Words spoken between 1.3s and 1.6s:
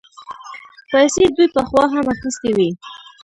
دوی